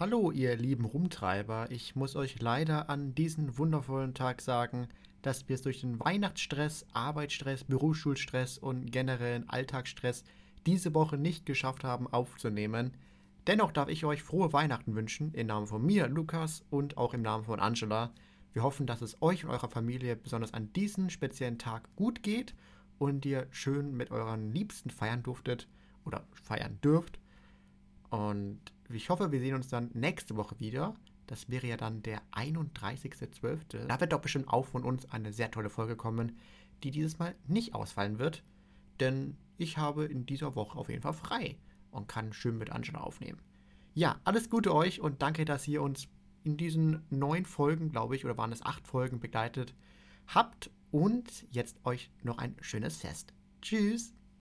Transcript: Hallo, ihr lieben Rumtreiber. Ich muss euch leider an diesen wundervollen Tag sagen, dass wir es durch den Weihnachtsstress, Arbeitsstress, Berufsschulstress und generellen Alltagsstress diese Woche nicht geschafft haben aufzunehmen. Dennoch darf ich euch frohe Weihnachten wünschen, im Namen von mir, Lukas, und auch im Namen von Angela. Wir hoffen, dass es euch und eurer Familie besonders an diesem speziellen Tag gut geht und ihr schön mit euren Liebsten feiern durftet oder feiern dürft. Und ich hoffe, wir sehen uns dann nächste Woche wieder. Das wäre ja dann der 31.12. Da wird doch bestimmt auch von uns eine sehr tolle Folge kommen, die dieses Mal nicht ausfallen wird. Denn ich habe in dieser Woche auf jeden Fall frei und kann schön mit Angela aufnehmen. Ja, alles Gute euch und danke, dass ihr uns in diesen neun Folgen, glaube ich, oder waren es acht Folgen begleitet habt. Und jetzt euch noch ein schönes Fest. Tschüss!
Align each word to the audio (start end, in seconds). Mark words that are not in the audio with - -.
Hallo, 0.00 0.30
ihr 0.30 0.54
lieben 0.54 0.84
Rumtreiber. 0.84 1.72
Ich 1.72 1.96
muss 1.96 2.14
euch 2.14 2.40
leider 2.40 2.88
an 2.88 3.16
diesen 3.16 3.58
wundervollen 3.58 4.14
Tag 4.14 4.40
sagen, 4.40 4.86
dass 5.22 5.48
wir 5.48 5.56
es 5.56 5.62
durch 5.62 5.80
den 5.80 5.98
Weihnachtsstress, 5.98 6.86
Arbeitsstress, 6.92 7.64
Berufsschulstress 7.64 8.58
und 8.58 8.92
generellen 8.92 9.48
Alltagsstress 9.48 10.22
diese 10.66 10.94
Woche 10.94 11.18
nicht 11.18 11.46
geschafft 11.46 11.82
haben 11.82 12.06
aufzunehmen. 12.06 12.92
Dennoch 13.48 13.72
darf 13.72 13.88
ich 13.88 14.04
euch 14.04 14.22
frohe 14.22 14.52
Weihnachten 14.52 14.94
wünschen, 14.94 15.34
im 15.34 15.48
Namen 15.48 15.66
von 15.66 15.84
mir, 15.84 16.06
Lukas, 16.06 16.62
und 16.70 16.96
auch 16.96 17.12
im 17.12 17.22
Namen 17.22 17.46
von 17.46 17.58
Angela. 17.58 18.12
Wir 18.52 18.62
hoffen, 18.62 18.86
dass 18.86 19.02
es 19.02 19.20
euch 19.20 19.44
und 19.44 19.50
eurer 19.50 19.68
Familie 19.68 20.14
besonders 20.14 20.54
an 20.54 20.72
diesem 20.74 21.10
speziellen 21.10 21.58
Tag 21.58 21.88
gut 21.96 22.22
geht 22.22 22.54
und 23.00 23.26
ihr 23.26 23.48
schön 23.50 23.96
mit 23.96 24.12
euren 24.12 24.52
Liebsten 24.52 24.90
feiern 24.90 25.24
durftet 25.24 25.66
oder 26.04 26.24
feiern 26.30 26.78
dürft. 26.84 27.18
Und 28.10 28.60
ich 28.96 29.10
hoffe, 29.10 29.32
wir 29.32 29.40
sehen 29.40 29.54
uns 29.54 29.68
dann 29.68 29.90
nächste 29.94 30.36
Woche 30.36 30.58
wieder. 30.60 30.94
Das 31.26 31.50
wäre 31.50 31.66
ja 31.66 31.76
dann 31.76 32.02
der 32.02 32.22
31.12. 32.32 33.86
Da 33.86 34.00
wird 34.00 34.12
doch 34.12 34.20
bestimmt 34.20 34.48
auch 34.48 34.64
von 34.64 34.82
uns 34.82 35.10
eine 35.10 35.32
sehr 35.32 35.50
tolle 35.50 35.68
Folge 35.68 35.94
kommen, 35.94 36.38
die 36.82 36.90
dieses 36.90 37.18
Mal 37.18 37.34
nicht 37.46 37.74
ausfallen 37.74 38.18
wird. 38.18 38.42
Denn 39.00 39.36
ich 39.58 39.76
habe 39.76 40.06
in 40.06 40.24
dieser 40.24 40.54
Woche 40.54 40.78
auf 40.78 40.88
jeden 40.88 41.02
Fall 41.02 41.12
frei 41.12 41.56
und 41.90 42.08
kann 42.08 42.32
schön 42.32 42.56
mit 42.56 42.70
Angela 42.70 43.00
aufnehmen. 43.00 43.40
Ja, 43.94 44.20
alles 44.24 44.48
Gute 44.48 44.74
euch 44.74 45.00
und 45.00 45.22
danke, 45.22 45.44
dass 45.44 45.68
ihr 45.68 45.82
uns 45.82 46.08
in 46.44 46.56
diesen 46.56 47.02
neun 47.10 47.44
Folgen, 47.44 47.90
glaube 47.90 48.16
ich, 48.16 48.24
oder 48.24 48.38
waren 48.38 48.52
es 48.52 48.62
acht 48.62 48.86
Folgen 48.86 49.20
begleitet 49.20 49.74
habt. 50.28 50.70
Und 50.90 51.46
jetzt 51.50 51.84
euch 51.84 52.10
noch 52.22 52.38
ein 52.38 52.56
schönes 52.60 52.96
Fest. 52.96 53.34
Tschüss! 53.60 54.17